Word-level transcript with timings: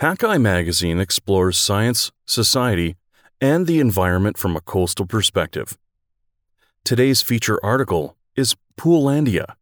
Hakai 0.00 0.40
magazine 0.40 0.98
explores 0.98 1.58
science, 1.58 2.10
society, 2.24 2.96
and 3.38 3.66
the 3.66 3.80
environment 3.80 4.38
from 4.38 4.56
a 4.56 4.62
coastal 4.62 5.04
perspective. 5.04 5.76
Today's 6.84 7.20
feature 7.20 7.60
article 7.62 8.16
is 8.34 8.56
Poollandia. 8.78 9.56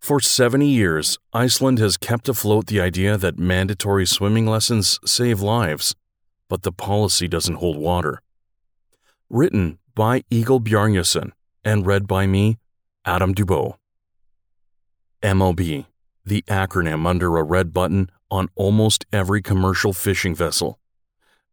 For 0.00 0.18
70 0.18 0.66
years, 0.66 1.18
Iceland 1.34 1.78
has 1.78 1.98
kept 1.98 2.26
afloat 2.26 2.68
the 2.68 2.80
idea 2.80 3.18
that 3.18 3.38
mandatory 3.38 4.06
swimming 4.06 4.46
lessons 4.46 4.98
save 5.04 5.42
lives, 5.42 5.94
but 6.48 6.62
the 6.62 6.72
policy 6.72 7.28
doesn't 7.28 7.56
hold 7.56 7.76
water. 7.76 8.22
Written 9.28 9.78
by 9.94 10.22
Egill 10.30 10.64
Bjarnason 10.64 11.32
and 11.62 11.86
read 11.86 12.06
by 12.06 12.26
me, 12.26 12.56
Adam 13.04 13.34
Dubow. 13.34 13.76
MOB, 15.22 15.58
the 16.24 16.42
acronym 16.48 17.06
under 17.06 17.36
a 17.36 17.42
red 17.42 17.74
button 17.74 18.08
on 18.30 18.48
almost 18.54 19.06
every 19.12 19.42
commercial 19.42 19.92
fishing 19.92 20.34
vessel. 20.34 20.78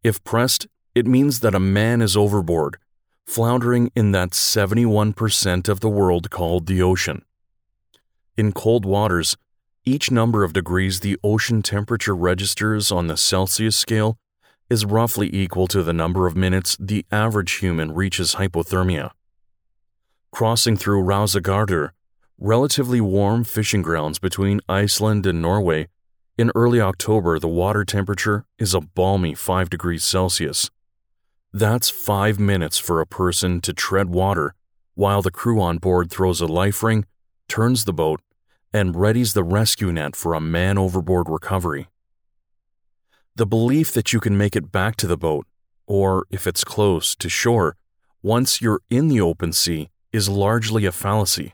If 0.04 0.24
pressed, 0.24 0.68
it 0.96 1.06
means 1.06 1.40
that 1.40 1.56
a 1.56 1.60
man 1.60 2.02
is 2.02 2.18
overboard, 2.18 2.78
floundering 3.26 3.92
in 3.96 4.12
that 4.12 4.32
71% 4.32 5.70
of 5.70 5.80
the 5.80 5.90
world 5.90 6.30
called 6.30 6.66
the 6.66 6.82
ocean. 6.82 7.24
In 8.36 8.52
cold 8.52 8.86
waters, 8.86 9.38
each 9.86 10.12
number 10.12 10.44
of 10.44 10.54
degrees 10.54 11.00
the 11.00 11.18
ocean 11.24 11.62
temperature 11.62 12.16
registers 12.16 12.92
on 12.92 13.08
the 13.08 13.18
Celsius 13.18 13.76
scale 13.76 14.18
is 14.70 14.86
roughly 14.86 15.30
equal 15.34 15.68
to 15.68 15.84
the 15.84 15.94
number 15.94 16.28
of 16.28 16.36
minutes 16.36 16.78
the 16.80 17.06
average 17.12 17.54
human 17.54 17.94
reaches 17.94 18.36
hypothermia. 18.36 19.12
Crossing 20.32 20.78
through 20.78 21.04
Rausagarður, 21.04 21.90
relatively 22.38 23.02
warm 23.02 23.44
fishing 23.44 23.82
grounds 23.82 24.18
between 24.18 24.62
Iceland 24.70 25.26
and 25.26 25.42
Norway, 25.42 25.88
in 26.42 26.52
early 26.56 26.82
October 26.82 27.38
the 27.38 27.48
water 27.48 27.86
temperature 27.86 28.46
is 28.58 28.74
a 28.74 28.82
balmy 28.82 29.36
5 29.36 29.70
degrees 29.70 30.04
Celsius. 30.04 30.72
That's 31.54 31.92
five 31.92 32.40
minutes 32.40 32.80
for 32.80 33.00
a 33.00 33.06
person 33.06 33.62
to 33.62 33.74
tread 33.74 34.10
water 34.10 34.56
while 34.96 35.22
the 35.22 35.30
crew 35.30 35.62
on 35.62 35.78
board 35.78 36.10
throws 36.10 36.42
a 36.42 36.48
life 36.48 36.82
ring, 36.82 37.06
turns 37.48 37.86
the 37.86 37.94
boat, 37.94 38.22
and 38.74 38.96
readies 38.96 39.36
the 39.36 39.44
rescue 39.44 39.92
net 39.92 40.16
for 40.16 40.34
a 40.34 40.42
man 40.42 40.80
overboard 40.80 41.30
recovery. 41.30 41.90
The 43.36 43.46
belief 43.46 43.92
that 43.92 44.12
you 44.12 44.20
can 44.20 44.36
make 44.36 44.56
it 44.56 44.72
back 44.72 44.96
to 44.96 45.08
the 45.08 45.18
boat, 45.18 45.46
or 45.86 46.26
if 46.32 46.48
it's 46.48 46.64
close, 46.64 47.16
to 47.18 47.30
shore, 47.30 47.76
once 48.24 48.62
you're 48.62 48.82
in 48.90 49.10
the 49.10 49.22
open 49.22 49.54
sea, 49.54 49.90
is 50.12 50.28
largely 50.28 50.86
a 50.86 50.92
fallacy. 50.92 51.54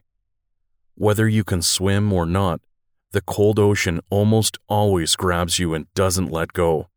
Whether 0.96 1.28
you 1.28 1.44
can 1.44 1.62
swim 1.62 2.14
or 2.14 2.26
not, 2.26 2.62
the 3.12 3.22
cold 3.22 3.60
ocean 3.60 4.00
almost 4.10 4.58
always 4.68 5.16
grabs 5.16 5.60
you 5.60 5.74
and 5.74 5.92
doesn't 5.94 6.32
let 6.32 6.54
go. 6.54 6.90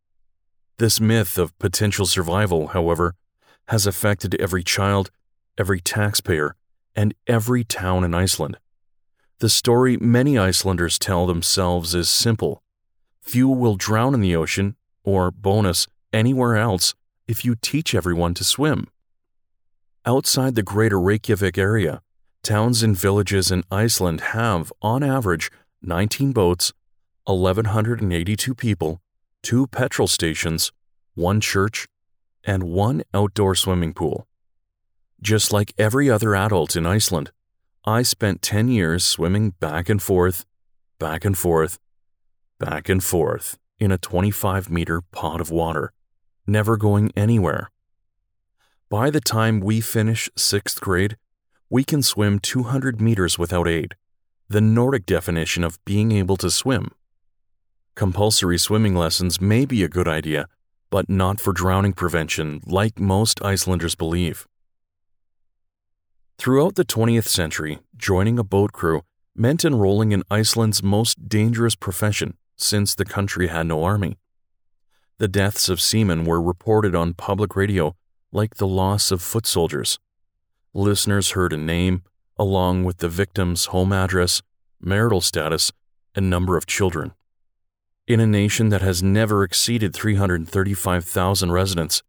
This 0.79 1.01
myth 1.01 1.39
of 1.39 1.59
potential 1.59 2.07
survival, 2.07 2.69
however, 2.69 3.15
has 3.69 3.87
affected 3.87 4.35
every 4.41 4.65
child, 4.65 5.11
every 5.57 5.81
taxpayer, 5.81 6.57
and 6.97 7.15
every 7.27 7.65
town 7.65 8.03
in 8.05 8.15
Iceland. 8.15 8.59
The 9.39 9.49
story 9.49 9.97
many 9.97 10.37
Icelanders 10.37 10.99
tell 10.99 11.27
themselves 11.27 11.95
is 11.95 12.11
simple 12.11 12.63
few 13.23 13.49
will 13.49 13.77
drown 13.77 14.13
in 14.13 14.21
the 14.21 14.35
ocean, 14.35 14.75
or 15.05 15.31
bonus, 15.31 15.87
anywhere 16.13 16.57
else, 16.57 16.95
if 17.29 17.45
you 17.45 17.55
teach 17.55 17.95
everyone 17.95 18.35
to 18.35 18.43
swim. 18.43 18.89
Outside 20.05 20.57
the 20.57 20.63
greater 20.63 20.99
Reykjavik 20.99 21.57
area, 21.57 22.03
towns 22.43 22.83
and 22.83 22.97
villages 22.97 23.53
in 23.53 23.63
Iceland 23.71 24.21
have, 24.33 24.73
on 24.83 25.05
average, 25.05 25.51
19 25.83 26.33
boats, 26.33 26.73
1,182 27.25 28.55
people, 28.55 29.01
two 29.43 29.67
petrol 29.69 30.09
stations, 30.09 30.73
one 31.15 31.41
church, 31.41 31.87
and 32.45 32.65
one 32.65 33.03
outdoor 33.15 33.55
swimming 33.55 33.95
pool. 33.95 34.27
Just 35.23 35.53
like 35.53 35.73
every 35.79 36.11
other 36.11 36.35
adult 36.35 36.77
in 36.77 36.87
Iceland, 36.87 37.31
I 37.85 38.03
spent 38.03 38.43
10 38.43 38.69
years 38.69 39.05
swimming 39.05 39.51
back 39.61 39.89
and 39.89 40.03
forth, 40.03 40.45
back 40.99 41.25
and 41.25 41.37
forth, 41.37 41.79
back 42.59 42.89
and 42.89 43.03
forth 43.03 43.59
in 43.79 43.91
a 43.91 43.99
25 43.99 44.71
meter 44.71 45.01
pot 45.13 45.41
of 45.41 45.51
water, 45.51 45.93
never 46.47 46.77
going 46.77 47.11
anywhere. 47.17 47.71
By 48.91 49.09
the 49.09 49.21
time 49.21 49.61
we 49.61 49.81
finish 49.81 50.29
sixth 50.37 50.81
grade, 50.81 51.17
we 51.71 51.85
can 51.85 52.03
swim 52.03 52.39
200 52.39 53.01
meters 53.01 53.39
without 53.39 53.69
aid, 53.69 53.95
the 54.51 54.61
Nordic 54.61 55.07
definition 55.07 55.63
of 55.63 55.79
being 55.85 56.11
able 56.11 56.37
to 56.37 56.51
swim. 56.51 56.91
Compulsory 57.95 58.59
swimming 58.59 58.97
lessons 58.97 59.41
may 59.41 59.65
be 59.65 59.85
a 59.85 59.89
good 59.89 60.09
idea, 60.09 60.49
but 60.91 61.09
not 61.09 61.39
for 61.39 61.53
drowning 61.53 61.93
prevention 61.93 62.61
like 62.67 62.99
most 62.99 63.41
Icelanders 63.45 63.95
believe. 63.95 64.49
Throughout 66.37 66.75
the 66.75 66.85
20th 66.85 67.29
century, 67.29 67.79
joining 67.97 68.41
a 68.41 68.45
boat 68.45 68.73
crew 68.73 69.03
meant 69.37 69.65
enrolling 69.65 70.11
in 70.11 70.25
Iceland's 70.33 70.83
most 70.83 71.29
dangerous 71.29 71.77
profession 71.77 72.37
since 72.57 72.97
the 72.97 73.05
country 73.05 73.47
had 73.47 73.69
no 73.69 73.85
army. 73.85 74.19
The 75.19 75.29
deaths 75.29 75.69
of 75.69 75.81
seamen 75.81 76.25
were 76.25 76.43
reported 76.43 76.97
on 76.97 77.15
public 77.15 77.55
radio 77.55 77.95
like 78.33 78.57
the 78.57 78.67
loss 78.67 79.13
of 79.13 79.23
foot 79.23 79.47
soldiers. 79.47 80.01
Listeners 80.75 81.33
heard 81.33 81.53
a 81.53 81.57
name, 81.57 82.03
along 82.41 82.85
with 82.85 82.99
the 82.99 83.09
victim's 83.09 83.67
home 83.67 83.93
address, 83.93 84.41
marital 84.81 85.21
status, 85.21 85.71
and 86.15 86.31
number 86.31 86.57
of 86.57 86.65
children. 86.65 87.13
In 88.07 88.19
a 88.19 88.27
nation 88.27 88.71
that 88.71 88.81
has 88.81 89.03
never 89.03 89.45
exceeded 89.45 89.93
335,000 89.93 91.53
residents, 91.53 92.03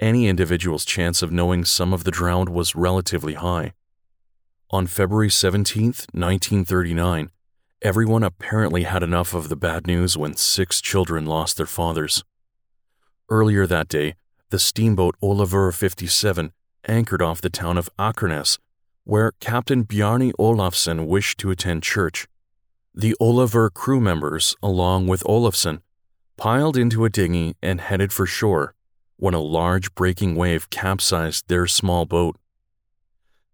any 0.00 0.26
individual's 0.26 0.84
chance 0.84 1.22
of 1.22 1.30
knowing 1.30 1.64
some 1.64 1.94
of 1.94 2.02
the 2.02 2.10
drowned 2.10 2.48
was 2.48 2.74
relatively 2.74 3.34
high. 3.34 3.72
On 4.72 4.88
February 4.88 5.30
17, 5.30 5.84
1939, 5.84 7.30
everyone 7.80 8.24
apparently 8.24 8.82
had 8.82 9.04
enough 9.04 9.32
of 9.32 9.48
the 9.48 9.56
bad 9.56 9.86
news 9.86 10.18
when 10.18 10.34
six 10.34 10.80
children 10.80 11.24
lost 11.24 11.56
their 11.56 11.66
fathers. 11.66 12.24
Earlier 13.30 13.64
that 13.68 13.86
day, 13.86 14.16
the 14.50 14.58
steamboat 14.58 15.14
Olafur 15.22 15.72
57 15.72 16.50
anchored 16.88 17.22
off 17.22 17.40
the 17.40 17.48
town 17.48 17.78
of 17.78 17.88
Akranes, 17.96 18.58
where 19.08 19.32
Captain 19.40 19.86
Bjarni 19.86 20.32
Olafsson 20.38 21.06
wished 21.06 21.38
to 21.38 21.50
attend 21.50 21.82
church. 21.82 22.28
The 22.94 23.16
Olafur 23.18 23.72
crew 23.72 24.02
members, 24.02 24.54
along 24.62 25.06
with 25.06 25.24
Olafsson, 25.24 25.80
piled 26.36 26.76
into 26.76 27.06
a 27.06 27.08
dinghy 27.08 27.56
and 27.62 27.80
headed 27.80 28.12
for 28.12 28.26
shore 28.26 28.74
when 29.16 29.32
a 29.32 29.40
large 29.40 29.94
breaking 29.94 30.34
wave 30.34 30.68
capsized 30.68 31.48
their 31.48 31.66
small 31.66 32.04
boat. 32.04 32.36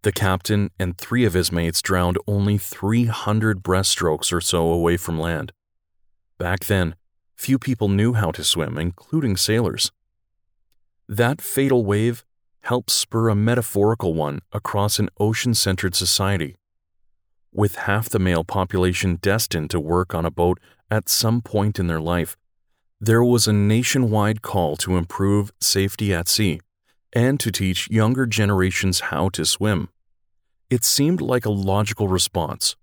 The 0.03 0.11
captain 0.11 0.73
and 0.77 0.99
three 0.99 1.25
of 1.25 1.35
his 1.35 1.53
mates 1.53 1.81
drowned 1.81 2.19
only 2.27 2.59
300 2.59 3.63
breaststrokes 3.63 4.33
or 4.33 4.41
so 4.41 4.67
away 4.73 4.97
from 4.97 5.21
land. 5.21 5.53
Back 6.37 6.65
then, 6.65 6.97
few 7.37 7.61
people 7.61 7.89
knew 7.89 8.15
how 8.15 8.33
to 8.33 8.43
swim, 8.43 8.77
including 8.77 9.37
sailors. 9.37 9.93
That 11.09 11.41
fatal 11.41 11.85
wave 11.85 12.25
helped 12.65 12.91
spur 12.91 13.29
a 13.29 13.35
metaphorical 13.35 14.13
one 14.13 14.41
across 14.53 14.99
an 14.99 15.09
ocean 15.19 15.55
centered 15.55 15.95
society 15.95 16.57
with 17.55 17.77
half 17.77 18.09
the 18.09 18.19
male 18.19 18.45
population 18.45 19.17
destined 19.23 19.71
to 19.71 19.79
work 19.79 20.13
on 20.15 20.27
a 20.27 20.31
boat 20.31 20.59
at 20.91 21.09
some 21.09 21.41
point 21.41 21.79
in 21.79 21.87
their 21.87 22.01
life, 22.01 22.37
there 23.01 23.23
was 23.23 23.47
a 23.47 23.53
nationwide 23.53 24.43
call 24.43 24.77
to 24.77 24.97
improve 24.97 25.53
safety 25.61 26.13
at 26.13 26.29
sea 26.29 26.61
and 27.13 27.39
to 27.39 27.53
teach 27.53 27.89
younger 27.91 28.27
generations 28.27 29.01
how 29.01 29.29
to 29.29 29.45
swim. 29.45 29.89
It 30.69 30.85
seemed 30.85 31.21
like 31.21 31.47
a 31.47 31.51
logical 31.51 32.09
response. 32.09 32.75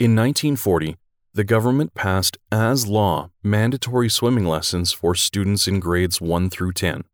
In 0.00 0.16
1940, 0.16 0.96
the 1.32 1.44
government 1.44 1.94
passed 1.94 2.36
as 2.50 2.88
law 2.88 3.30
mandatory 3.42 4.08
swimming 4.10 4.46
lessons 4.46 4.92
for 4.92 5.14
students 5.14 5.68
in 5.68 5.78
grades 5.78 6.20
1 6.20 6.50
through 6.50 6.72
10. 6.72 7.04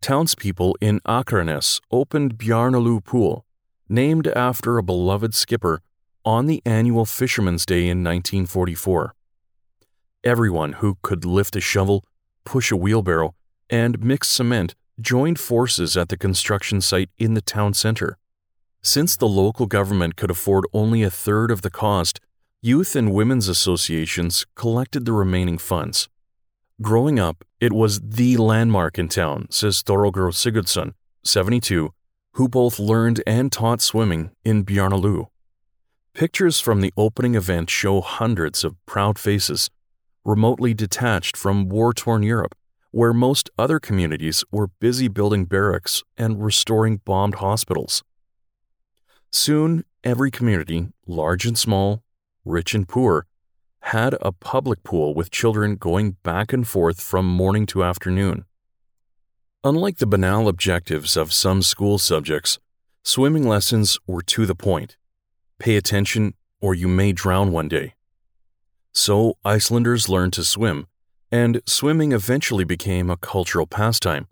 Townspeople 0.00 0.76
in 0.80 1.00
Akranes 1.00 1.80
opened 1.90 2.38
Bjarnalu 2.38 3.04
Pool, 3.04 3.44
named 3.88 4.28
after 4.28 4.78
a 4.78 4.82
beloved 4.82 5.34
skipper 5.34 5.80
on 6.24 6.46
the 6.46 6.62
annual 6.64 7.04
Fisherman's 7.04 7.66
Day 7.66 7.88
in 7.88 8.04
1944. 8.04 9.14
Everyone 10.24 10.74
who 10.74 10.98
could 11.02 11.24
lift 11.24 11.56
a 11.56 11.60
shovel, 11.60 12.04
push 12.44 12.70
a 12.70 12.76
wheelbarrow, 12.76 13.34
and 13.70 14.02
mix 14.02 14.28
cement 14.28 14.74
joined 15.00 15.38
forces 15.38 15.96
at 15.96 16.08
the 16.08 16.16
construction 16.16 16.80
site 16.80 17.10
in 17.18 17.34
the 17.34 17.40
town 17.40 17.74
center. 17.74 18.18
Since 18.82 19.16
the 19.16 19.28
local 19.28 19.66
government 19.66 20.16
could 20.16 20.30
afford 20.30 20.64
only 20.72 21.02
a 21.02 21.10
third 21.10 21.50
of 21.50 21.62
the 21.62 21.70
cost, 21.70 22.20
youth 22.62 22.96
and 22.96 23.12
women's 23.12 23.48
associations 23.48 24.46
collected 24.54 25.04
the 25.04 25.12
remaining 25.12 25.58
funds. 25.58 26.08
Growing 26.80 27.18
up, 27.18 27.44
it 27.60 27.72
was 27.72 27.98
the 28.00 28.36
landmark 28.36 29.00
in 29.00 29.08
town, 29.08 29.48
says 29.50 29.82
Thorogr 29.82 30.32
Sigurdsson, 30.32 30.94
72, 31.24 31.92
who 32.34 32.48
both 32.48 32.78
learned 32.78 33.20
and 33.26 33.50
taught 33.50 33.80
swimming 33.80 34.30
in 34.44 34.64
Bjarnalu. 34.64 35.26
Pictures 36.14 36.60
from 36.60 36.80
the 36.80 36.92
opening 36.96 37.34
event 37.34 37.68
show 37.68 38.00
hundreds 38.00 38.62
of 38.62 38.76
proud 38.86 39.18
faces, 39.18 39.70
remotely 40.24 40.72
detached 40.72 41.36
from 41.36 41.68
war 41.68 41.92
torn 41.92 42.22
Europe, 42.22 42.54
where 42.92 43.12
most 43.12 43.50
other 43.58 43.80
communities 43.80 44.44
were 44.52 44.68
busy 44.78 45.08
building 45.08 45.46
barracks 45.46 46.04
and 46.16 46.44
restoring 46.44 46.98
bombed 47.04 47.36
hospitals. 47.36 48.04
Soon, 49.32 49.84
every 50.04 50.30
community, 50.30 50.88
large 51.08 51.44
and 51.44 51.58
small, 51.58 52.04
rich 52.44 52.72
and 52.72 52.86
poor, 52.88 53.26
had 53.88 54.14
a 54.20 54.32
public 54.32 54.82
pool 54.82 55.14
with 55.14 55.30
children 55.30 55.74
going 55.74 56.10
back 56.22 56.52
and 56.52 56.68
forth 56.68 57.00
from 57.00 57.24
morning 57.26 57.64
to 57.64 57.82
afternoon. 57.82 58.44
Unlike 59.64 59.96
the 59.96 60.06
banal 60.06 60.46
objectives 60.46 61.16
of 61.16 61.32
some 61.32 61.62
school 61.62 61.96
subjects, 61.96 62.58
swimming 63.02 63.48
lessons 63.48 63.98
were 64.06 64.20
to 64.20 64.44
the 64.44 64.54
point. 64.54 64.98
Pay 65.58 65.76
attention, 65.76 66.34
or 66.60 66.74
you 66.74 66.86
may 66.86 67.12
drown 67.12 67.50
one 67.50 67.66
day. 67.66 67.94
So, 68.92 69.38
Icelanders 69.42 70.06
learned 70.06 70.34
to 70.34 70.44
swim, 70.44 70.86
and 71.32 71.62
swimming 71.64 72.12
eventually 72.12 72.64
became 72.64 73.08
a 73.08 73.16
cultural 73.16 73.66
pastime, 73.66 74.28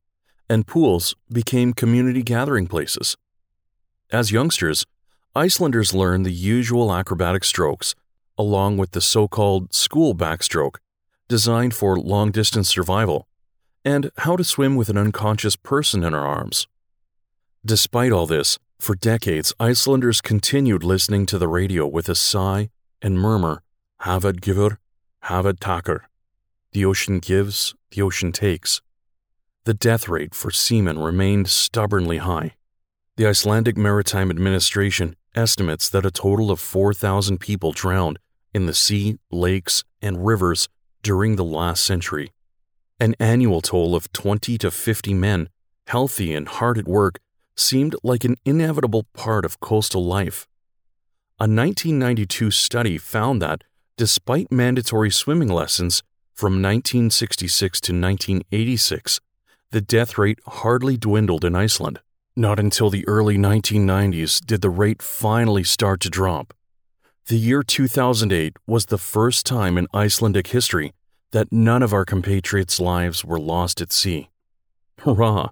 and 0.50 0.66
pools 0.66 1.14
became 1.32 1.72
community 1.72 2.22
gathering 2.22 2.66
places. 2.66 3.16
As 4.12 4.30
youngsters, 4.30 4.84
Icelanders 5.34 5.94
learned 5.94 6.26
the 6.26 6.30
usual 6.56 6.92
acrobatic 6.92 7.42
strokes, 7.42 7.94
along 8.38 8.76
with 8.76 8.92
the 8.92 9.00
so 9.00 9.28
called 9.28 9.74
school 9.74 10.14
backstroke, 10.14 10.76
designed 11.28 11.74
for 11.74 11.98
long 11.98 12.30
distance 12.30 12.68
survival, 12.68 13.26
and 13.84 14.10
how 14.18 14.36
to 14.36 14.44
swim 14.44 14.76
with 14.76 14.88
an 14.88 14.98
unconscious 14.98 15.56
person 15.56 16.04
in 16.04 16.14
our 16.14 16.26
arms. 16.26 16.66
Despite 17.64 18.12
all 18.12 18.26
this, 18.26 18.58
for 18.78 18.94
decades, 18.94 19.54
Icelanders 19.58 20.20
continued 20.20 20.84
listening 20.84 21.26
to 21.26 21.38
the 21.38 21.48
radio 21.48 21.86
with 21.86 22.08
a 22.08 22.14
sigh 22.14 22.70
and 23.00 23.18
murmur, 23.18 23.62
Havad 24.02 24.40
givur, 24.40 24.78
Havad 25.24 25.58
takar. 25.58 26.02
The 26.72 26.84
ocean 26.84 27.18
gives, 27.18 27.74
the 27.90 28.02
ocean 28.02 28.32
takes. 28.32 28.82
The 29.64 29.74
death 29.74 30.08
rate 30.08 30.34
for 30.34 30.50
seamen 30.50 30.98
remained 30.98 31.48
stubbornly 31.48 32.18
high. 32.18 32.54
The 33.16 33.26
Icelandic 33.26 33.76
Maritime 33.76 34.30
Administration 34.30 35.16
estimates 35.34 35.88
that 35.88 36.06
a 36.06 36.10
total 36.10 36.50
of 36.50 36.60
4,000 36.60 37.38
people 37.38 37.72
drowned 37.72 38.18
in 38.56 38.64
the 38.64 38.72
sea, 38.72 39.18
lakes, 39.30 39.84
and 40.00 40.26
rivers 40.26 40.66
during 41.02 41.36
the 41.36 41.44
last 41.44 41.84
century. 41.84 42.32
An 42.98 43.14
annual 43.20 43.60
toll 43.60 43.94
of 43.94 44.10
20 44.12 44.56
to 44.56 44.70
50 44.70 45.12
men, 45.12 45.50
healthy 45.86 46.34
and 46.34 46.48
hard 46.48 46.78
at 46.78 46.88
work, 46.88 47.18
seemed 47.54 47.94
like 48.02 48.24
an 48.24 48.36
inevitable 48.46 49.04
part 49.12 49.44
of 49.44 49.60
coastal 49.60 50.02
life. 50.02 50.48
A 51.38 51.44
1992 51.44 52.50
study 52.50 52.96
found 52.96 53.42
that, 53.42 53.62
despite 53.98 54.50
mandatory 54.50 55.10
swimming 55.10 55.48
lessons 55.48 56.02
from 56.32 56.54
1966 56.54 57.80
to 57.82 57.92
1986, 57.92 59.20
the 59.70 59.82
death 59.82 60.16
rate 60.16 60.38
hardly 60.46 60.96
dwindled 60.96 61.44
in 61.44 61.54
Iceland. 61.54 62.00
Not 62.34 62.58
until 62.58 62.88
the 62.88 63.06
early 63.06 63.36
1990s 63.36 64.40
did 64.46 64.62
the 64.62 64.70
rate 64.70 65.02
finally 65.02 65.64
start 65.64 66.00
to 66.00 66.08
drop. 66.08 66.54
The 67.28 67.36
year 67.36 67.64
2008 67.64 68.56
was 68.68 68.86
the 68.86 68.98
first 68.98 69.44
time 69.44 69.76
in 69.76 69.88
Icelandic 69.92 70.46
history 70.46 70.94
that 71.32 71.50
none 71.50 71.82
of 71.82 71.92
our 71.92 72.04
compatriots' 72.04 72.78
lives 72.78 73.24
were 73.24 73.40
lost 73.40 73.80
at 73.80 73.90
sea. 73.90 74.30
Hurrah! 75.00 75.48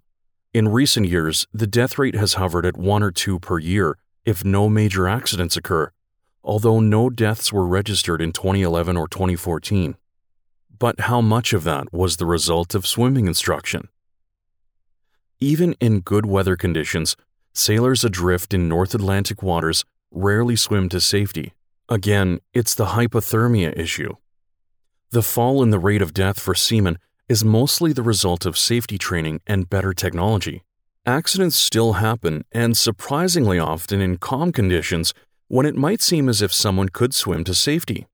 In 0.53 0.69
recent 0.69 1.09
years, 1.09 1.49
the 1.53 1.67
death 1.67 1.99
rate 1.99 2.15
has 2.15 2.35
hovered 2.35 2.65
at 2.65 2.77
one 2.77 3.03
or 3.03 3.11
two 3.11 3.41
per 3.41 3.59
year 3.59 3.99
if 4.25 4.45
no 4.45 4.69
major 4.69 5.09
accidents 5.09 5.57
occur, 5.57 5.91
although 6.45 6.79
no 6.79 7.11
deaths 7.11 7.53
were 7.53 7.67
registered 7.67 8.23
in 8.23 8.31
2011 8.31 8.97
or 8.97 9.09
2014. 9.09 9.97
But 10.79 11.01
how 11.01 11.21
much 11.21 11.53
of 11.53 11.65
that 11.65 11.93
was 11.93 12.19
the 12.19 12.27
result 12.27 12.77
of 12.77 12.87
swimming 12.87 13.27
instruction? 13.27 13.89
Even 15.41 15.73
in 15.81 16.03
good 16.03 16.25
weather 16.25 16.55
conditions, 16.55 17.17
sailors 17.53 18.05
adrift 18.05 18.55
in 18.55 18.69
North 18.69 18.95
Atlantic 18.95 19.43
waters 19.43 19.85
rarely 20.13 20.55
swim 20.55 20.89
to 20.91 21.01
safety. 21.01 21.53
Again, 21.89 22.41
it's 22.55 22.75
the 22.75 22.87
hypothermia 22.87 23.79
issue. 23.79 24.15
The 25.11 25.23
fall 25.23 25.63
in 25.63 25.71
the 25.71 25.79
rate 25.79 26.01
of 26.01 26.15
death 26.15 26.41
for 26.41 26.55
seamen 26.55 26.99
is 27.29 27.45
mostly 27.45 27.93
the 27.93 28.03
result 28.03 28.47
of 28.47 28.57
safety 28.57 28.97
training 28.97 29.41
and 29.47 29.69
better 29.69 29.93
technology. 29.93 30.63
Accidents 31.05 31.57
still 31.57 31.95
happen, 31.95 32.45
and 32.53 32.75
surprisingly 32.75 33.59
often 33.59 34.01
in 34.01 34.17
calm 34.17 34.51
conditions 34.51 35.13
when 35.49 35.67
it 35.67 35.77
might 35.77 36.01
seem 36.01 36.31
as 36.31 36.41
if 36.41 36.55
someone 36.55 36.89
could 36.89 37.15
swim 37.15 37.45
to 37.45 37.55
safety. 37.55 38.07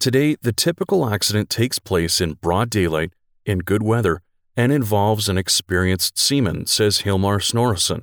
Today, 0.00 0.36
the 0.42 0.52
typical 0.52 1.08
accident 1.08 1.48
takes 1.48 1.78
place 1.78 2.20
in 2.20 2.32
broad 2.34 2.68
daylight, 2.68 3.12
in 3.46 3.60
good 3.60 3.84
weather, 3.84 4.22
and 4.56 4.72
involves 4.72 5.28
an 5.28 5.38
experienced 5.38 6.18
seaman, 6.18 6.66
says 6.66 7.02
Hilmar 7.02 7.38
Snorrason, 7.38 8.02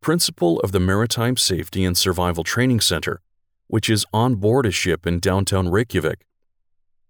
principal 0.00 0.58
of 0.60 0.72
the 0.72 0.80
Maritime 0.80 1.36
Safety 1.36 1.84
and 1.84 1.96
Survival 1.96 2.42
Training 2.42 2.80
Center, 2.80 3.20
which 3.68 3.90
is 3.90 4.06
on 4.12 4.36
board 4.36 4.66
a 4.66 4.70
ship 4.70 5.06
in 5.06 5.18
downtown 5.18 5.68
Reykjavik. 5.68 6.26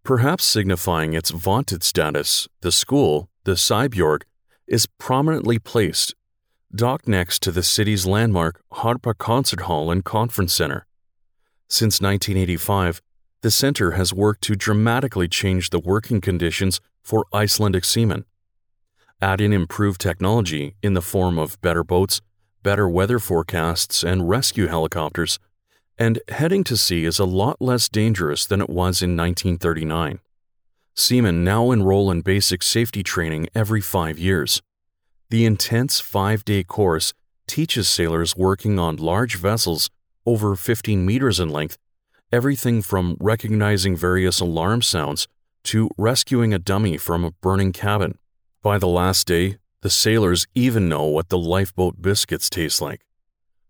Perhaps 0.02 0.44
signifying 0.44 1.14
its 1.14 1.30
vaunted 1.30 1.82
status, 1.82 2.48
the 2.60 2.72
school, 2.72 3.28
the 3.44 3.52
Sæbjörg, 3.52 4.22
is 4.66 4.86
prominently 4.98 5.58
placed, 5.58 6.14
docked 6.74 7.08
next 7.08 7.42
to 7.42 7.50
the 7.50 7.62
city's 7.62 8.06
landmark 8.06 8.60
Harpa 8.72 9.16
Concert 9.16 9.62
Hall 9.62 9.90
and 9.90 10.04
Conference 10.04 10.52
Center. 10.52 10.86
Since 11.68 12.00
1985, 12.00 13.02
the 13.42 13.50
center 13.50 13.92
has 13.92 14.12
worked 14.12 14.42
to 14.42 14.56
dramatically 14.56 15.28
change 15.28 15.70
the 15.70 15.80
working 15.80 16.20
conditions 16.20 16.80
for 17.02 17.26
Icelandic 17.34 17.84
seamen. 17.84 18.24
Add 19.20 19.40
in 19.40 19.52
improved 19.52 20.00
technology 20.00 20.74
in 20.82 20.94
the 20.94 21.02
form 21.02 21.38
of 21.38 21.60
better 21.60 21.84
boats, 21.84 22.20
better 22.62 22.88
weather 22.88 23.18
forecasts, 23.18 24.02
and 24.02 24.28
rescue 24.28 24.66
helicopters, 24.66 25.38
and 25.98 26.20
heading 26.28 26.64
to 26.64 26.76
sea 26.76 27.04
is 27.04 27.18
a 27.18 27.24
lot 27.24 27.60
less 27.60 27.88
dangerous 27.88 28.46
than 28.46 28.60
it 28.60 28.68
was 28.68 29.02
in 29.02 29.16
1939. 29.16 30.20
Seamen 30.94 31.44
now 31.44 31.70
enroll 31.70 32.10
in 32.10 32.22
basic 32.22 32.62
safety 32.62 33.02
training 33.02 33.48
every 33.54 33.80
five 33.80 34.18
years. 34.18 34.62
The 35.30 35.44
intense 35.44 36.00
five 36.00 36.44
day 36.44 36.62
course 36.64 37.12
teaches 37.46 37.88
sailors 37.88 38.36
working 38.36 38.78
on 38.78 38.96
large 38.96 39.36
vessels 39.36 39.90
over 40.24 40.56
15 40.56 41.04
meters 41.04 41.38
in 41.38 41.48
length 41.48 41.78
everything 42.32 42.82
from 42.82 43.16
recognizing 43.20 43.96
various 43.96 44.40
alarm 44.40 44.82
sounds 44.82 45.28
to 45.62 45.88
rescuing 45.96 46.52
a 46.52 46.58
dummy 46.58 46.96
from 46.96 47.24
a 47.24 47.30
burning 47.30 47.72
cabin. 47.72 48.18
By 48.62 48.78
the 48.78 48.88
last 48.88 49.26
day, 49.26 49.58
the 49.82 49.90
sailors 49.90 50.46
even 50.54 50.88
know 50.88 51.04
what 51.04 51.28
the 51.28 51.38
lifeboat 51.38 52.02
biscuits 52.02 52.50
taste 52.50 52.80
like. 52.80 53.06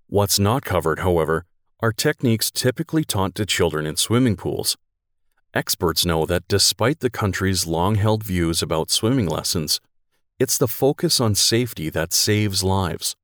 What's 0.09 0.39
not 0.39 0.65
covered, 0.65 1.01
however, 1.01 1.45
are 1.81 1.93
techniques 1.93 2.51
typically 2.51 3.05
taught 3.05 3.35
to 3.35 3.45
children 3.45 3.87
in 3.87 3.97
swimming 3.97 4.35
pools. 4.35 4.79
Experts 5.53 6.07
know 6.07 6.25
that 6.25 6.49
despite 6.49 7.01
the 7.01 7.11
country's 7.11 7.67
long 7.67 7.97
held 7.97 8.25
views 8.25 8.63
about 8.63 8.91
swimming 8.91 9.27
lessons, 9.27 9.79
it's 10.39 10.57
the 10.57 10.69
focus 10.69 11.21
on 11.21 11.35
safety 11.35 11.91
that 11.91 12.15
saves 12.15 12.65
lives. 12.65 13.15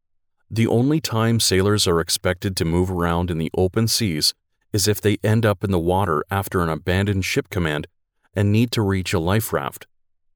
The 0.50 0.66
only 0.66 1.00
time 1.00 1.40
sailors 1.40 1.86
are 1.86 2.00
expected 2.00 2.54
to 2.58 2.66
move 2.66 2.90
around 2.90 3.30
in 3.30 3.38
the 3.38 3.50
open 3.56 3.88
seas 3.88 4.34
is 4.70 4.86
if 4.86 5.00
they 5.00 5.16
end 5.24 5.46
up 5.46 5.64
in 5.64 5.70
the 5.70 5.78
water 5.78 6.22
after 6.30 6.62
an 6.62 6.68
abandoned 6.68 7.24
ship 7.24 7.48
command 7.48 7.86
and 8.34 8.52
need 8.52 8.70
to 8.72 8.82
reach 8.82 9.14
a 9.14 9.18
life 9.18 9.52
raft. 9.52 9.86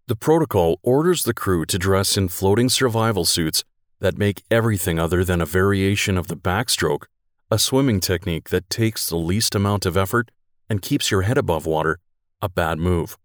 The 0.06 0.16
protocol 0.16 0.78
orders 0.82 1.24
the 1.24 1.34
crew 1.34 1.66
to 1.66 1.78
dress 1.78 2.16
in 2.16 2.28
floating 2.28 2.70
survival 2.70 3.26
suits 3.26 3.62
that 4.00 4.16
make 4.16 4.42
everything 4.50 4.98
other 4.98 5.22
than 5.22 5.42
a 5.42 5.46
variation 5.46 6.16
of 6.16 6.28
the 6.28 6.36
backstroke 6.36 7.04
a 7.48 7.58
swimming 7.60 8.00
technique 8.00 8.48
that 8.48 8.68
takes 8.68 9.08
the 9.08 9.16
least 9.16 9.54
amount 9.54 9.86
of 9.86 9.96
effort 9.96 10.32
and 10.68 10.82
keeps 10.82 11.12
your 11.12 11.22
head 11.22 11.38
above 11.38 11.64
water, 11.64 12.00
a 12.42 12.48
bad 12.48 12.76
move. 12.76 13.16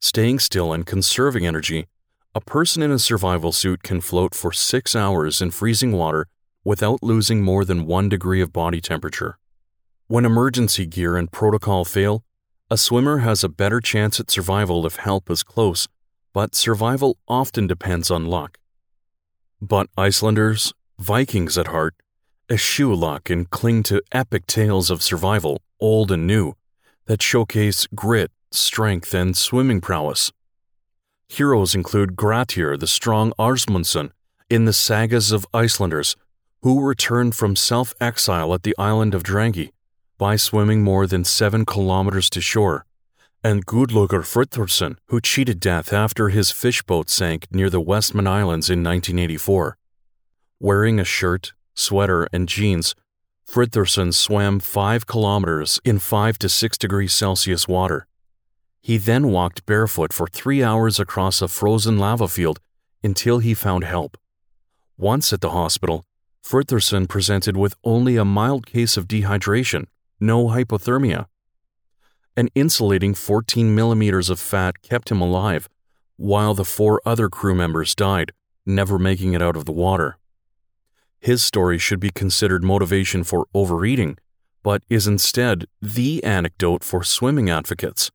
Staying 0.00 0.38
still 0.38 0.72
and 0.72 0.86
conserving 0.86 1.46
energy, 1.46 1.88
a 2.34 2.40
person 2.40 2.82
in 2.82 2.90
a 2.90 2.98
survival 2.98 3.52
suit 3.52 3.82
can 3.82 4.00
float 4.00 4.34
for 4.34 4.50
six 4.50 4.96
hours 4.96 5.42
in 5.42 5.50
freezing 5.50 5.92
water 5.92 6.26
without 6.64 7.02
losing 7.02 7.42
more 7.42 7.66
than 7.66 7.86
one 7.86 8.08
degree 8.08 8.40
of 8.40 8.50
body 8.50 8.80
temperature. 8.80 9.36
When 10.06 10.24
emergency 10.24 10.86
gear 10.86 11.14
and 11.16 11.30
protocol 11.30 11.84
fail, 11.84 12.24
a 12.70 12.78
swimmer 12.78 13.18
has 13.18 13.44
a 13.44 13.50
better 13.50 13.82
chance 13.82 14.18
at 14.20 14.30
survival 14.30 14.86
if 14.86 14.96
help 14.96 15.30
is 15.30 15.42
close, 15.42 15.86
but 16.32 16.54
survival 16.54 17.18
often 17.28 17.66
depends 17.66 18.10
on 18.10 18.24
luck. 18.24 18.56
But 19.60 19.88
Icelanders, 19.98 20.72
Vikings 20.98 21.58
at 21.58 21.66
heart, 21.66 21.94
eschew 22.52 22.94
luck 22.94 23.30
and 23.30 23.48
cling 23.48 23.82
to 23.82 24.02
epic 24.12 24.46
tales 24.46 24.90
of 24.90 25.02
survival, 25.02 25.62
old 25.80 26.12
and 26.12 26.26
new, 26.26 26.54
that 27.06 27.22
showcase 27.22 27.86
grit, 27.94 28.30
strength, 28.50 29.14
and 29.14 29.34
swimming 29.34 29.80
prowess. 29.80 30.30
Heroes 31.28 31.74
include 31.74 32.14
Grettir, 32.14 32.76
the 32.76 32.86
strong 32.86 33.32
Arsmundsson, 33.38 34.10
in 34.50 34.66
the 34.66 34.74
sagas 34.74 35.32
of 35.32 35.46
Icelanders, 35.54 36.14
who 36.60 36.84
returned 36.84 37.34
from 37.34 37.56
self 37.56 37.94
exile 38.02 38.52
at 38.52 38.64
the 38.64 38.74
island 38.76 39.14
of 39.14 39.22
Drangey 39.22 39.70
by 40.18 40.36
swimming 40.36 40.82
more 40.82 41.06
than 41.06 41.24
seven 41.24 41.64
kilometers 41.64 42.28
to 42.30 42.42
shore, 42.42 42.84
and 43.42 43.64
Gudlaugur 43.64 44.22
Fridthorsson, 44.22 44.98
who 45.06 45.22
cheated 45.22 45.58
death 45.58 45.90
after 45.90 46.28
his 46.28 46.50
fishboat 46.50 47.08
sank 47.08 47.46
near 47.50 47.70
the 47.70 47.80
Westman 47.80 48.26
Islands 48.26 48.68
in 48.68 48.84
1984. 48.84 49.78
Wearing 50.60 51.00
a 51.00 51.04
shirt, 51.04 51.54
sweater, 51.74 52.28
and 52.32 52.48
jeans, 52.48 52.94
Fridthorsson 53.48 54.14
swam 54.14 54.60
five 54.60 55.06
kilometers 55.06 55.80
in 55.84 55.98
5 55.98 56.38
to 56.38 56.48
6 56.48 56.78
degrees 56.78 57.12
Celsius 57.12 57.68
water. 57.68 58.06
He 58.80 58.98
then 58.98 59.28
walked 59.30 59.66
barefoot 59.66 60.12
for 60.12 60.26
three 60.26 60.62
hours 60.62 60.98
across 60.98 61.42
a 61.42 61.48
frozen 61.48 61.98
lava 61.98 62.28
field 62.28 62.60
until 63.04 63.38
he 63.38 63.54
found 63.54 63.84
help. 63.84 64.16
Once 64.96 65.32
at 65.32 65.40
the 65.40 65.50
hospital, 65.50 66.04
Fridthorsson 66.44 67.08
presented 67.08 67.56
with 67.56 67.74
only 67.84 68.16
a 68.16 68.24
mild 68.24 68.66
case 68.66 68.96
of 68.96 69.06
dehydration, 69.06 69.86
no 70.18 70.48
hypothermia. 70.48 71.26
An 72.36 72.48
insulating 72.54 73.14
14 73.14 73.74
millimeters 73.74 74.30
of 74.30 74.40
fat 74.40 74.82
kept 74.82 75.10
him 75.10 75.20
alive, 75.20 75.68
while 76.16 76.54
the 76.54 76.64
four 76.64 77.00
other 77.04 77.28
crew 77.28 77.54
members 77.54 77.94
died, 77.94 78.32
never 78.64 78.98
making 78.98 79.34
it 79.34 79.42
out 79.42 79.56
of 79.56 79.64
the 79.64 79.72
water. 79.72 80.16
His 81.22 81.40
story 81.40 81.78
should 81.78 82.00
be 82.00 82.10
considered 82.10 82.64
motivation 82.64 83.22
for 83.22 83.46
overeating, 83.54 84.18
but 84.64 84.82
is 84.90 85.06
instead 85.06 85.66
the 85.80 86.22
anecdote 86.24 86.82
for 86.82 87.04
swimming 87.04 87.48
advocates. 87.48 88.10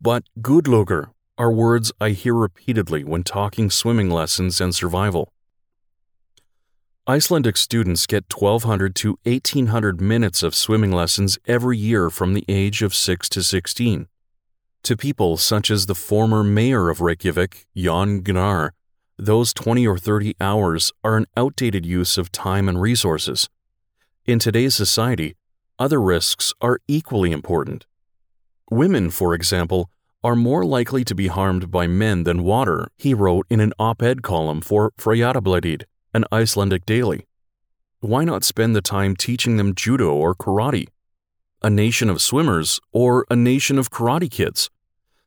But 0.00 0.22
Gudlaugur 0.40 1.10
are 1.36 1.50
words 1.50 1.90
I 2.00 2.10
hear 2.10 2.34
repeatedly 2.34 3.02
when 3.02 3.24
talking 3.24 3.70
swimming 3.70 4.08
lessons 4.08 4.60
and 4.60 4.72
survival. 4.72 5.32
Icelandic 7.08 7.56
students 7.56 8.06
get 8.06 8.32
1,200 8.32 8.94
to 8.96 9.18
1,800 9.24 10.00
minutes 10.00 10.44
of 10.44 10.54
swimming 10.54 10.92
lessons 10.92 11.38
every 11.48 11.76
year 11.76 12.08
from 12.08 12.34
the 12.34 12.44
age 12.46 12.82
of 12.82 12.94
6 12.94 13.28
to 13.30 13.42
16. 13.42 14.06
To 14.84 14.96
people 14.96 15.38
such 15.38 15.72
as 15.72 15.86
the 15.86 15.96
former 15.96 16.44
mayor 16.44 16.88
of 16.88 17.00
Reykjavik, 17.00 17.66
Jon 17.76 18.22
Gnarr, 18.22 18.74
those 19.18 19.52
20 19.52 19.86
or 19.86 19.98
30 19.98 20.36
hours 20.40 20.92
are 21.02 21.16
an 21.16 21.26
outdated 21.36 21.84
use 21.84 22.16
of 22.16 22.30
time 22.30 22.68
and 22.68 22.80
resources. 22.80 23.48
In 24.24 24.38
today's 24.38 24.74
society, 24.74 25.34
other 25.78 26.00
risks 26.00 26.54
are 26.60 26.80
equally 26.86 27.32
important. 27.32 27.86
Women, 28.70 29.10
for 29.10 29.34
example, 29.34 29.90
are 30.22 30.36
more 30.36 30.64
likely 30.64 31.04
to 31.04 31.14
be 31.14 31.28
harmed 31.28 31.70
by 31.70 31.86
men 31.86 32.24
than 32.24 32.42
water, 32.42 32.88
he 32.96 33.14
wrote 33.14 33.46
in 33.50 33.60
an 33.60 33.72
op 33.78 34.02
ed 34.02 34.22
column 34.22 34.60
for 34.60 34.92
Fréttablaðið 34.98 35.84
an 36.14 36.24
Icelandic 36.32 36.86
daily. 36.86 37.26
Why 38.00 38.24
not 38.24 38.44
spend 38.44 38.74
the 38.74 38.82
time 38.82 39.14
teaching 39.14 39.56
them 39.56 39.74
judo 39.74 40.12
or 40.12 40.34
karate? 40.34 40.88
A 41.62 41.70
nation 41.70 42.08
of 42.08 42.22
swimmers 42.22 42.80
or 42.92 43.26
a 43.30 43.36
nation 43.36 43.78
of 43.78 43.90
karate 43.90 44.30
kids? 44.30 44.70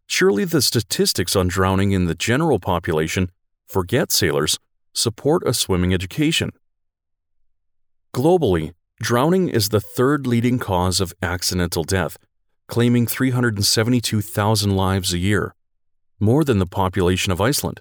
Surely 0.07 0.43
the 0.43 0.61
statistics 0.61 1.35
on 1.35 1.47
drowning 1.47 1.91
in 1.91 2.05
the 2.05 2.15
general 2.15 2.59
population, 2.59 3.29
forget 3.71 4.11
sailors, 4.11 4.59
support 4.93 5.43
a 5.45 5.53
swimming 5.53 5.93
education. 5.93 6.51
Globally, 8.13 8.73
drowning 9.01 9.47
is 9.47 9.69
the 9.69 9.79
third 9.79 10.27
leading 10.27 10.59
cause 10.59 10.99
of 10.99 11.13
accidental 11.21 11.85
death, 11.85 12.17
claiming 12.67 13.07
372,000 13.07 14.75
lives 14.75 15.13
a 15.13 15.17
year, 15.17 15.55
more 16.19 16.43
than 16.43 16.59
the 16.59 16.65
population 16.65 17.31
of 17.31 17.39
Iceland. 17.39 17.79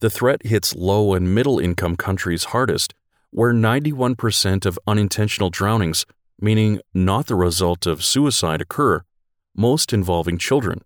The 0.00 0.10
threat 0.10 0.44
hits 0.44 0.74
low 0.74 1.14
and 1.14 1.32
middle 1.32 1.60
income 1.60 1.94
countries 1.96 2.46
hardest, 2.46 2.92
where 3.30 3.52
91% 3.52 4.66
of 4.66 4.78
unintentional 4.88 5.50
drownings, 5.50 6.04
meaning 6.40 6.80
not 6.92 7.28
the 7.28 7.36
result 7.36 7.86
of 7.86 8.04
suicide, 8.04 8.60
occur, 8.60 9.02
most 9.56 9.92
involving 9.92 10.36
children. 10.36 10.80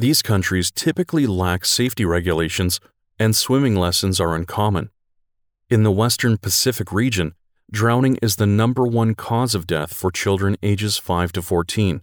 These 0.00 0.22
countries 0.22 0.70
typically 0.70 1.26
lack 1.26 1.64
safety 1.64 2.04
regulations, 2.04 2.78
and 3.18 3.34
swimming 3.34 3.74
lessons 3.74 4.20
are 4.20 4.36
uncommon. 4.36 4.90
In 5.68 5.82
the 5.82 5.90
Western 5.90 6.36
Pacific 6.36 6.92
region, 6.92 7.34
drowning 7.72 8.16
is 8.22 8.36
the 8.36 8.46
number 8.46 8.86
one 8.86 9.16
cause 9.16 9.56
of 9.56 9.66
death 9.66 9.92
for 9.92 10.12
children 10.12 10.56
ages 10.62 10.98
5 10.98 11.32
to 11.32 11.42
14, 11.42 12.02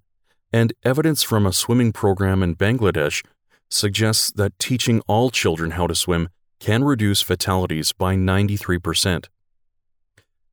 and 0.52 0.74
evidence 0.84 1.24
from 1.24 1.46
a 1.46 1.54
swimming 1.54 1.94
program 1.94 2.44
in 2.44 2.58
Bangladesh 2.58 3.24
suggests 3.70 4.30
that 4.34 4.60
teaching 4.60 5.02
all 5.08 5.30
children 5.30 5.72
how 5.72 5.88
to 5.88 5.96
swim 5.96 6.28
can 6.60 6.84
reduce 6.84 7.22
fatalities 7.22 7.94
by 7.94 8.14
93%. 8.14 9.28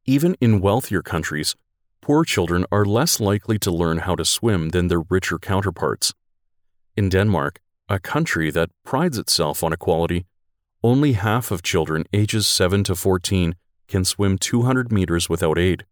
Even 0.04 0.36
in 0.40 0.60
wealthier 0.60 1.02
countries, 1.02 1.56
poor 2.00 2.24
children 2.24 2.64
are 2.70 2.84
less 2.84 3.18
likely 3.18 3.58
to 3.58 3.72
learn 3.72 3.98
how 3.98 4.14
to 4.14 4.24
swim 4.24 4.68
than 4.68 4.86
their 4.86 5.02
richer 5.10 5.40
counterparts. 5.40 6.14
In 6.94 7.08
Denmark, 7.08 7.60
a 7.88 7.98
country 7.98 8.50
that 8.50 8.70
prides 8.84 9.16
itself 9.16 9.64
on 9.64 9.72
equality, 9.72 10.26
only 10.82 11.12
half 11.12 11.50
of 11.50 11.62
children 11.62 12.04
ages 12.12 12.46
7 12.46 12.84
to 12.84 12.94
14 12.94 13.54
can 13.88 14.04
swim 14.04 14.36
200 14.36 14.92
meters 14.92 15.28
without 15.28 15.58
aid. 15.58 15.86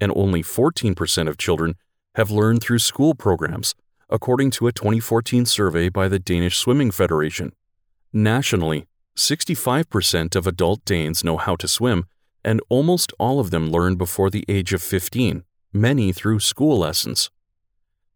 And 0.00 0.12
only 0.14 0.42
14% 0.42 1.28
of 1.28 1.36
children 1.36 1.74
have 2.14 2.30
learned 2.30 2.62
through 2.62 2.78
school 2.78 3.14
programs, 3.14 3.74
according 4.08 4.50
to 4.52 4.68
a 4.68 4.72
2014 4.72 5.46
survey 5.46 5.88
by 5.88 6.06
the 6.06 6.20
Danish 6.20 6.58
Swimming 6.58 6.92
Federation. 6.92 7.52
Nationally, 8.12 8.86
65% 9.16 10.36
of 10.36 10.46
adult 10.46 10.84
Danes 10.84 11.24
know 11.24 11.38
how 11.38 11.56
to 11.56 11.66
swim, 11.66 12.04
and 12.44 12.60
almost 12.68 13.12
all 13.18 13.40
of 13.40 13.50
them 13.50 13.68
learn 13.68 13.96
before 13.96 14.30
the 14.30 14.44
age 14.48 14.72
of 14.72 14.82
15, 14.82 15.42
many 15.72 16.12
through 16.12 16.38
school 16.38 16.78
lessons. 16.78 17.30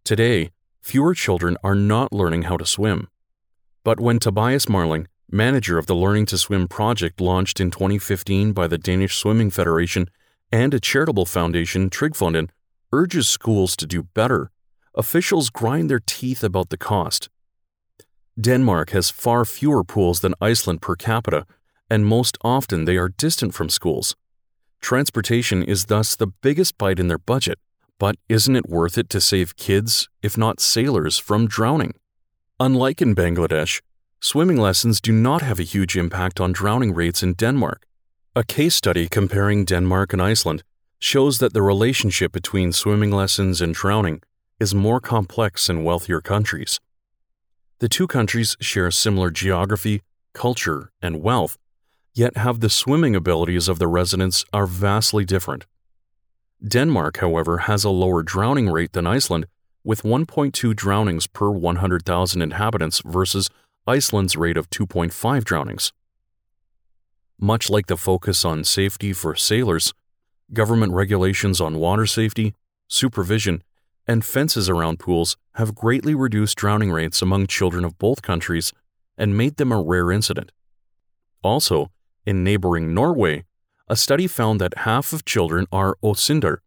Today, 0.04 0.50
fewer 0.88 1.12
children 1.12 1.54
are 1.62 1.74
not 1.74 2.14
learning 2.14 2.44
how 2.44 2.56
to 2.56 2.64
swim. 2.64 3.08
But 3.84 4.00
when 4.00 4.18
Tobias 4.18 4.70
Marling, 4.70 5.06
manager 5.30 5.76
of 5.76 5.84
the 5.84 5.94
Learning 5.94 6.24
to 6.24 6.38
Swim 6.38 6.66
project 6.66 7.20
launched 7.20 7.60
in 7.60 7.70
2015 7.70 8.54
by 8.54 8.66
the 8.66 8.78
Danish 8.78 9.14
Swimming 9.14 9.50
Federation 9.50 10.08
and 10.50 10.72
a 10.72 10.80
charitable 10.80 11.26
foundation, 11.26 11.90
Trygfonden, 11.90 12.48
urges 12.90 13.28
schools 13.28 13.76
to 13.76 13.86
do 13.86 14.04
better, 14.14 14.50
officials 14.94 15.50
grind 15.50 15.90
their 15.90 16.00
teeth 16.00 16.42
about 16.42 16.70
the 16.70 16.78
cost. 16.78 17.28
Denmark 18.40 18.88
has 18.90 19.10
far 19.10 19.44
fewer 19.44 19.84
pools 19.84 20.20
than 20.20 20.34
Iceland 20.40 20.80
per 20.80 20.96
capita, 20.96 21.44
and 21.90 22.06
most 22.06 22.38
often 22.40 22.86
they 22.86 22.96
are 22.96 23.10
distant 23.10 23.52
from 23.52 23.68
schools. 23.68 24.16
Transportation 24.80 25.62
is 25.62 25.84
thus 25.92 26.16
the 26.16 26.28
biggest 26.28 26.78
bite 26.78 26.98
in 26.98 27.08
their 27.08 27.18
budget, 27.18 27.58
but 27.98 28.16
isn't 28.28 28.56
it 28.56 28.68
worth 28.68 28.96
it 28.96 29.08
to 29.10 29.20
save 29.20 29.56
kids, 29.56 30.08
if 30.22 30.38
not 30.38 30.60
sailors, 30.60 31.18
from 31.18 31.46
drowning? 31.46 31.94
Unlike 32.60 33.02
in 33.02 33.14
Bangladesh, 33.14 33.80
swimming 34.20 34.56
lessons 34.56 35.00
do 35.00 35.12
not 35.12 35.42
have 35.42 35.58
a 35.58 35.64
huge 35.64 35.96
impact 35.96 36.40
on 36.40 36.52
drowning 36.52 36.94
rates 36.94 37.22
in 37.22 37.34
Denmark. 37.34 37.84
A 38.36 38.44
case 38.44 38.74
study 38.74 39.08
comparing 39.08 39.64
Denmark 39.64 40.12
and 40.12 40.22
Iceland 40.22 40.62
shows 40.98 41.38
that 41.38 41.54
the 41.54 41.62
relationship 41.62 42.32
between 42.32 42.72
swimming 42.72 43.10
lessons 43.10 43.60
and 43.60 43.74
drowning 43.74 44.22
is 44.60 44.74
more 44.74 45.00
complex 45.00 45.68
in 45.68 45.84
wealthier 45.84 46.20
countries. 46.20 46.80
The 47.78 47.88
two 47.88 48.08
countries 48.08 48.56
share 48.60 48.90
similar 48.90 49.30
geography, 49.30 50.02
culture, 50.32 50.90
and 51.00 51.22
wealth, 51.22 51.56
yet 52.14 52.36
have 52.36 52.58
the 52.60 52.70
swimming 52.70 53.14
abilities 53.14 53.68
of 53.68 53.78
the 53.78 53.86
residents 53.86 54.44
are 54.52 54.66
vastly 54.66 55.24
different. 55.24 55.64
Denmark, 56.66 57.18
however, 57.18 57.58
has 57.58 57.84
a 57.84 57.90
lower 57.90 58.22
drowning 58.22 58.68
rate 58.68 58.92
than 58.92 59.06
Iceland, 59.06 59.46
with 59.84 60.02
1.2 60.02 60.74
drownings 60.74 61.26
per 61.26 61.50
100,000 61.50 62.42
inhabitants 62.42 63.00
versus 63.04 63.48
Iceland's 63.86 64.36
rate 64.36 64.56
of 64.56 64.68
2.5 64.70 65.44
drownings. 65.44 65.92
Much 67.38 67.70
like 67.70 67.86
the 67.86 67.96
focus 67.96 68.44
on 68.44 68.64
safety 68.64 69.12
for 69.12 69.36
sailors, 69.36 69.94
government 70.52 70.92
regulations 70.92 71.60
on 71.60 71.78
water 71.78 72.06
safety, 72.06 72.54
supervision, 72.88 73.62
and 74.06 74.24
fences 74.24 74.68
around 74.68 74.98
pools 74.98 75.36
have 75.54 75.74
greatly 75.74 76.14
reduced 76.14 76.56
drowning 76.56 76.90
rates 76.90 77.22
among 77.22 77.46
children 77.46 77.84
of 77.84 77.98
both 77.98 78.22
countries 78.22 78.72
and 79.16 79.36
made 79.36 79.56
them 79.56 79.70
a 79.70 79.80
rare 79.80 80.10
incident. 80.10 80.50
Also, 81.42 81.90
in 82.26 82.42
neighboring 82.42 82.92
Norway, 82.92 83.44
a 83.88 83.96
study 83.96 84.26
found 84.26 84.60
that 84.60 84.78
half 84.78 85.12
of 85.12 85.24
children 85.24 85.66
are 85.72 85.96
ósyndar, 86.02 86.58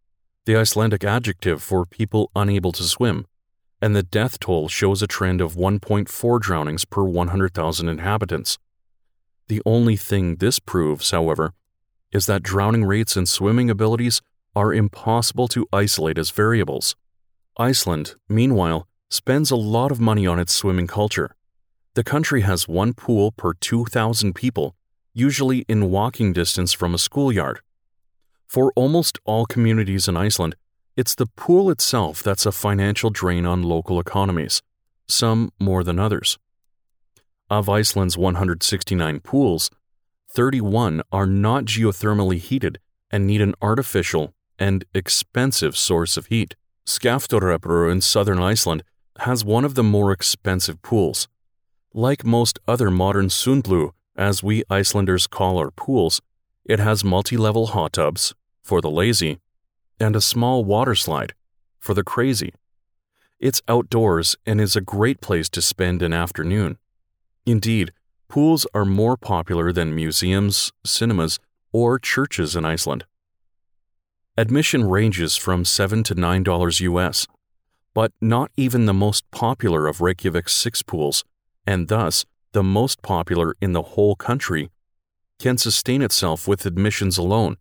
the 0.44 0.56
Icelandic 0.56 1.04
adjective 1.04 1.62
for 1.62 1.86
people 1.86 2.30
unable 2.34 2.72
to 2.72 2.82
swim, 2.82 3.26
and 3.80 3.94
the 3.94 4.02
death 4.02 4.40
toll 4.40 4.68
shows 4.68 5.02
a 5.02 5.06
trend 5.06 5.40
of 5.40 5.54
1.4 5.54 6.40
drownings 6.40 6.84
per 6.84 7.04
100,000 7.04 7.88
inhabitants. 7.88 8.58
The 9.48 9.62
only 9.64 9.96
thing 9.96 10.36
this 10.36 10.58
proves, 10.58 11.10
however, 11.10 11.52
is 12.10 12.26
that 12.26 12.42
drowning 12.42 12.84
rates 12.84 13.16
and 13.16 13.28
swimming 13.28 13.70
abilities 13.70 14.20
are 14.54 14.74
impossible 14.74 15.48
to 15.48 15.66
isolate 15.72 16.18
as 16.18 16.30
variables. 16.30 16.96
Iceland, 17.56 18.16
meanwhile, 18.28 18.86
spends 19.10 19.50
a 19.50 19.56
lot 19.56 19.92
of 19.92 20.00
money 20.00 20.26
on 20.26 20.38
its 20.38 20.54
swimming 20.54 20.86
culture. 20.86 21.36
The 21.94 22.04
country 22.04 22.40
has 22.40 22.66
one 22.66 22.94
pool 22.94 23.32
per 23.32 23.52
2,000 23.54 24.34
people, 24.34 24.74
usually 25.14 25.64
in 25.68 25.90
walking 25.90 26.32
distance 26.32 26.72
from 26.72 26.94
a 26.94 26.98
schoolyard. 26.98 27.60
For 28.46 28.72
almost 28.76 29.18
all 29.24 29.46
communities 29.46 30.08
in 30.08 30.16
Iceland, 30.16 30.56
It's 30.94 31.14
the 31.14 31.26
pool 31.26 31.70
itself 31.70 32.22
that's 32.22 32.44
a 32.44 32.52
financial 32.52 33.08
drain 33.08 33.46
on 33.46 33.62
local 33.62 33.98
economies, 33.98 34.60
some 35.08 35.50
more 35.58 35.82
than 35.82 35.98
others. 35.98 36.38
Of 37.48 37.70
Iceland's 37.70 38.18
169 38.18 39.20
pools, 39.20 39.70
31 40.34 41.02
are 41.10 41.26
not 41.26 41.64
geothermally 41.64 42.38
heated 42.38 42.78
and 43.10 43.26
need 43.26 43.40
an 43.40 43.54
artificial 43.62 44.34
and 44.58 44.84
expensive 44.94 45.76
source 45.76 46.18
of 46.18 46.26
heat. 46.26 46.56
Skaftárhreppur 46.86 47.90
in 47.90 48.02
southern 48.02 48.38
Iceland 48.38 48.82
has 49.20 49.44
one 49.44 49.64
of 49.64 49.74
the 49.74 49.82
more 49.82 50.12
expensive 50.12 50.82
pools. 50.82 51.26
Like 51.94 52.24
most 52.24 52.58
other 52.68 52.90
modern 52.90 53.28
sundlu, 53.28 53.92
as 54.16 54.42
we 54.42 54.64
Icelanders 54.68 55.26
call 55.26 55.58
our 55.58 55.70
pools, 55.70 56.20
it 56.64 56.78
has 56.78 57.04
multi 57.04 57.36
level 57.36 57.68
hot 57.68 57.94
tubs 57.94 58.34
for 58.62 58.80
the 58.80 58.90
lazy 58.90 59.38
and 59.98 60.14
a 60.14 60.20
small 60.20 60.64
water 60.64 60.94
slide 60.94 61.34
for 61.78 61.94
the 61.94 62.04
crazy. 62.04 62.52
It's 63.40 63.62
outdoors 63.66 64.36
and 64.46 64.60
is 64.60 64.76
a 64.76 64.80
great 64.80 65.20
place 65.20 65.48
to 65.50 65.62
spend 65.62 66.02
an 66.02 66.12
afternoon. 66.12 66.78
Indeed, 67.44 67.92
pools 68.28 68.66
are 68.72 68.84
more 68.84 69.16
popular 69.16 69.72
than 69.72 69.94
museums, 69.94 70.72
cinemas, 70.84 71.40
or 71.72 71.98
churches 71.98 72.54
in 72.54 72.64
Iceland. 72.64 73.04
Admission 74.36 74.88
ranges 74.88 75.36
from 75.36 75.64
7 75.64 76.02
to 76.04 76.14
$9 76.14 76.80
US, 76.80 77.26
but 77.94 78.12
not 78.20 78.50
even 78.56 78.86
the 78.86 78.94
most 78.94 79.28
popular 79.30 79.86
of 79.86 79.98
Reykjavik's 79.98 80.54
six 80.54 80.82
pools, 80.82 81.24
and 81.66 81.88
thus 81.88 82.24
the 82.52 82.62
most 82.62 83.02
popular 83.02 83.54
in 83.60 83.72
the 83.72 83.82
whole 83.82 84.14
country, 84.14 84.70
can 85.38 85.58
sustain 85.58 86.02
itself 86.02 86.46
with 86.46 86.66
admissions 86.66 87.18
alone, 87.18 87.56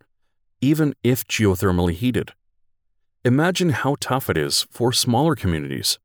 even 0.61 0.93
if 1.03 1.25
geothermally 1.27 1.93
heated. 1.93 2.33
Imagine 3.23 3.69
how 3.69 3.95
tough 3.99 4.29
it 4.29 4.37
is 4.37 4.67
for 4.69 4.91
smaller 4.91 5.35
communities. 5.35 5.99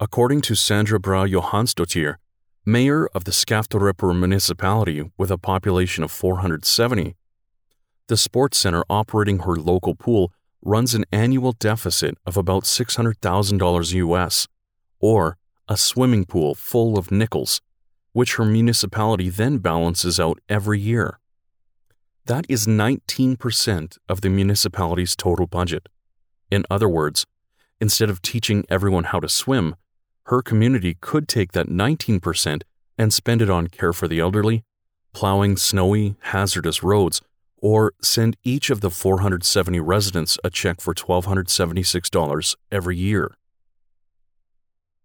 According 0.00 0.40
to 0.42 0.54
Sandra 0.54 0.98
Bra 0.98 1.24
Johansdottir, 1.24 2.16
mayor 2.66 3.06
of 3.08 3.24
the 3.24 3.30
Skaftárhreppur 3.30 4.18
municipality 4.18 5.10
with 5.16 5.30
a 5.30 5.38
population 5.38 6.04
of 6.04 6.10
470, 6.10 7.14
the 8.08 8.16
sports 8.16 8.58
center 8.58 8.84
operating 8.90 9.40
her 9.40 9.56
local 9.56 9.94
pool 9.94 10.32
runs 10.62 10.94
an 10.94 11.04
annual 11.12 11.52
deficit 11.52 12.16
of 12.26 12.36
about 12.36 12.64
$600,000 12.64 13.94
US, 13.94 14.48
or 14.98 15.36
a 15.68 15.76
swimming 15.76 16.24
pool 16.24 16.54
full 16.54 16.98
of 16.98 17.10
nickels, 17.10 17.60
which 18.14 18.36
her 18.36 18.44
municipality 18.46 19.28
then 19.28 19.58
balances 19.58 20.18
out 20.18 20.40
every 20.48 20.80
year. 20.80 21.18
That 22.24 22.46
is 22.48 22.66
19% 22.66 23.98
of 24.08 24.22
the 24.22 24.30
municipality's 24.30 25.14
total 25.14 25.46
budget. 25.46 25.88
In 26.50 26.64
other 26.70 26.88
words, 26.88 27.26
instead 27.80 28.08
of 28.08 28.22
teaching 28.22 28.64
everyone 28.70 29.04
how 29.04 29.20
to 29.20 29.28
swim, 29.28 29.76
her 30.26 30.40
community 30.40 30.96
could 30.98 31.28
take 31.28 31.52
that 31.52 31.68
19% 31.68 32.62
and 32.96 33.12
spend 33.12 33.42
it 33.42 33.50
on 33.50 33.66
care 33.66 33.92
for 33.92 34.08
the 34.08 34.20
elderly, 34.20 34.64
plowing 35.12 35.56
snowy, 35.56 36.14
hazardous 36.20 36.82
roads, 36.82 37.20
or 37.58 37.92
send 38.00 38.36
each 38.44 38.70
of 38.70 38.80
the 38.80 38.90
470 38.90 39.80
residents 39.80 40.38
a 40.44 40.50
check 40.50 40.80
for 40.80 40.94
$1,276 40.94 42.56
every 42.70 42.96
year. 42.96 43.34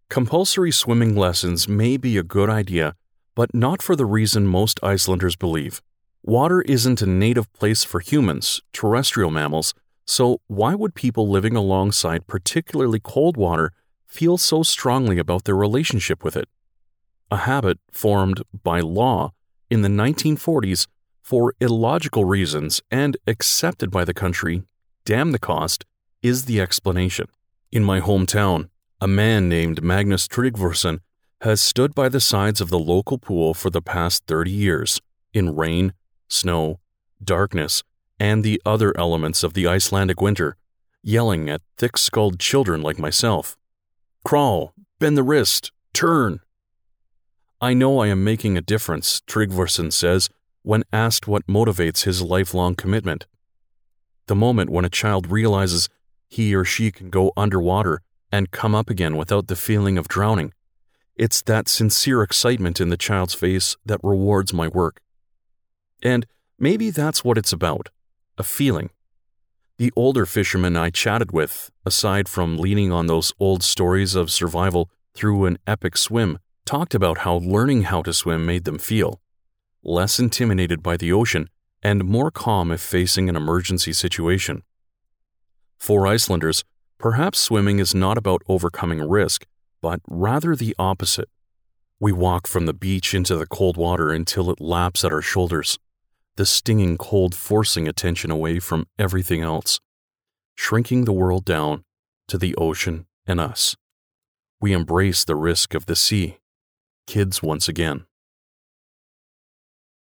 Compulsory 0.10 0.72
swimming 0.72 1.16
lessons 1.16 1.68
may 1.68 1.96
be 1.96 2.18
a 2.18 2.24
good 2.24 2.50
idea, 2.50 2.96
but 3.40 3.56
not 3.56 3.82
for 3.82 3.96
the 3.96 4.06
reason 4.06 4.46
most 4.46 4.82
Icelanders 4.84 5.38
believe. 5.38 5.82
Water 6.22 6.60
isn't 6.64 7.02
a 7.02 7.06
native 7.06 7.48
place 7.54 7.86
for 7.86 8.02
humans, 8.02 8.62
terrestrial 8.74 9.32
mammals, 9.32 9.74
so 10.06 10.42
why 10.48 10.76
would 10.76 10.94
people 10.94 11.30
living 11.30 11.56
alongside 11.56 12.28
particularly 12.28 13.00
cold 13.00 13.38
water 13.38 13.72
feel 14.06 14.38
so 14.38 14.62
strongly 14.62 15.20
about 15.20 15.46
their 15.46 15.56
relationship 15.56 16.22
with 16.22 16.36
it? 16.36 16.50
A 17.32 17.38
habit 17.38 17.80
formed 17.90 18.42
by 18.52 18.82
law 18.82 19.32
in 19.70 19.84
the 19.84 19.88
1940s 19.88 20.88
for 21.22 21.54
illogical 21.62 22.26
reasons 22.26 22.82
and 22.92 23.16
accepted 23.26 23.90
by 23.90 24.04
the 24.04 24.14
country, 24.14 24.64
damn 25.06 25.32
the 25.32 25.40
cost, 25.40 25.86
is 26.22 26.44
the 26.44 26.60
explanation. 26.60 27.28
In 27.72 27.86
my 27.86 28.02
hometown, 28.02 28.68
a 29.00 29.08
man 29.08 29.48
named 29.48 29.82
Magnus 29.82 30.28
Tryggvason 30.28 31.00
has 31.42 31.62
stood 31.62 31.96
by 31.96 32.10
the 32.10 32.20
sides 32.20 32.60
of 32.60 32.70
the 32.70 32.80
local 32.80 33.18
pool 33.18 33.54
for 33.54 33.70
the 33.70 33.82
past 33.82 34.26
30 34.28 34.52
years, 34.52 35.02
in 35.34 35.56
rain, 35.56 35.94
snow, 36.28 36.80
darkness, 37.24 37.84
and 38.20 38.44
the 38.44 38.62
other 38.66 38.98
elements 38.98 39.44
of 39.44 39.54
the 39.54 39.68
Icelandic 39.68 40.20
winter, 40.22 40.58
yelling 41.02 41.50
at 41.50 41.62
thick 41.78 41.98
skulled 41.98 42.40
children 42.40 42.82
like 42.82 43.00
myself 43.00 43.56
Crawl, 44.26 44.74
bend 45.00 45.16
the 45.16 45.24
wrist, 45.24 45.72
turn. 45.94 46.42
I 47.62 47.74
know 47.74 48.00
I 48.00 48.08
am 48.08 48.24
making 48.24 48.58
a 48.58 48.62
difference, 48.62 49.22
Tryggvason 49.28 49.94
says 49.94 50.30
when 50.62 50.84
asked 50.92 51.28
what 51.28 51.48
motivates 51.48 52.04
his 52.04 52.22
lifelong 52.22 52.76
commitment. 52.76 53.26
The 54.28 54.36
moment 54.36 54.70
when 54.70 54.86
a 54.86 54.90
child 54.90 55.32
realizes 55.32 55.90
he 56.28 56.54
or 56.54 56.66
she 56.66 56.92
can 56.92 57.10
go 57.10 57.32
underwater 57.38 58.02
and 58.32 58.52
come 58.52 58.76
up 58.76 58.90
again 58.90 59.16
without 59.16 59.48
the 59.48 59.56
feeling 59.56 59.98
of 59.98 60.08
drowning. 60.08 60.54
It's 61.20 61.42
that 61.42 61.68
sincere 61.68 62.24
excitement 62.24 62.80
in 62.80 62.88
the 62.88 62.96
child's 62.96 63.34
face 63.34 63.76
that 63.86 64.00
rewards 64.02 64.54
my 64.54 64.70
work. 64.70 65.02
And 66.02 66.26
maybe 66.58 66.92
that's 66.92 67.26
what 67.26 67.38
it's 67.38 67.52
about 67.52 67.90
a 68.38 68.44
feeling. 68.44 68.90
The 69.78 69.92
older 69.98 70.26
fishermen 70.26 70.78
I 70.78 70.92
chatted 70.92 71.34
with, 71.34 71.72
aside 71.86 72.30
from 72.30 72.58
leaning 72.58 72.94
on 72.94 73.08
those 73.08 73.34
old 73.38 73.64
stories 73.64 74.16
of 74.16 74.32
survival 74.32 74.90
through 75.14 75.44
an 75.44 75.58
epic 75.68 75.98
swim, 75.98 76.40
talked 76.66 76.96
about 76.96 77.18
how 77.18 77.36
learning 77.40 77.82
how 77.84 78.02
to 78.04 78.14
swim 78.14 78.46
made 78.46 78.64
them 78.64 78.80
feel 78.80 79.20
less 79.84 80.20
intimidated 80.20 80.82
by 80.82 80.96
the 80.96 81.12
ocean, 81.12 81.50
and 81.84 82.06
more 82.06 82.32
calm 82.32 82.72
if 82.72 82.80
facing 82.80 83.28
an 83.28 83.36
emergency 83.36 83.92
situation. 83.92 84.64
For 85.78 86.08
Icelanders, 86.08 86.64
perhaps 86.98 87.40
swimming 87.40 87.80
is 87.80 87.94
not 87.94 88.18
about 88.18 88.42
overcoming 88.48 89.02
risk, 89.02 89.46
but 89.82 90.02
rather 90.08 90.56
the 90.56 90.76
opposite. 90.78 91.30
We 92.00 92.12
walk 92.12 92.48
from 92.48 92.66
the 92.66 92.74
beach 92.74 93.14
into 93.14 93.36
the 93.36 93.48
cold 93.48 93.78
water 93.78 94.12
until 94.12 94.50
it 94.50 94.62
laps 94.62 95.04
at 95.04 95.12
our 95.12 95.22
shoulders 95.22 95.78
the 96.40 96.46
stinging 96.46 96.98
cold 96.98 97.36
forcing 97.36 97.86
attention 97.86 98.32
away 98.32 98.60
from 98.60 98.88
everything 98.98 99.42
else, 99.42 99.82
shrinking 100.56 101.04
the 101.04 101.12
world 101.12 101.44
down 101.44 101.84
to 102.30 102.38
the 102.38 102.56
ocean 102.56 103.06
and 103.28 103.42
us. 103.42 103.76
We 104.62 104.72
embrace 104.72 105.26
the 105.26 105.36
risk 105.36 105.74
of 105.74 105.86
the 105.86 105.98
sea, 105.98 106.38
kids 107.06 107.44
once 107.44 107.68
again. 107.68 108.06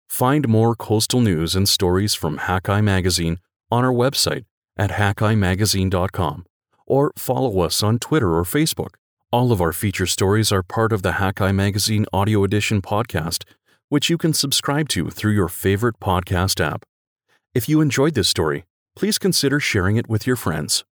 Find 0.07 0.47
more 0.47 0.73
coastal 0.73 1.19
news 1.19 1.53
and 1.53 1.67
stories 1.67 2.13
from 2.13 2.37
Hakai 2.37 2.81
Magazine 2.81 3.39
on 3.69 3.83
our 3.83 3.91
website 3.91 4.45
at 4.77 4.91
hakaimagazine.com 4.91 6.45
or 6.87 7.11
follow 7.17 7.59
us 7.59 7.83
on 7.83 7.99
Twitter 7.99 8.37
or 8.37 8.43
Facebook. 8.43 8.95
All 9.33 9.51
of 9.51 9.61
our 9.61 9.71
feature 9.71 10.05
stories 10.05 10.51
are 10.51 10.61
part 10.61 10.91
of 10.91 11.03
the 11.03 11.13
Hakai 11.13 11.55
Magazine 11.55 12.05
Audio 12.11 12.43
Edition 12.43 12.81
podcast 12.81 13.43
which 13.91 14.09
you 14.09 14.17
can 14.17 14.31
subscribe 14.31 14.87
to 14.87 15.09
through 15.09 15.33
your 15.33 15.49
favorite 15.49 15.99
podcast 15.99 16.65
app. 16.65 16.85
If 17.53 17.67
you 17.67 17.81
enjoyed 17.81 18.13
this 18.13 18.29
story, 18.29 18.63
please 18.95 19.19
consider 19.19 19.59
sharing 19.59 19.97
it 19.97 20.07
with 20.07 20.25
your 20.25 20.37
friends. 20.37 20.85